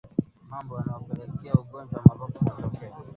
[0.49, 2.95] Mambo yanayopelekea ugonjwa wa mapafu kutokea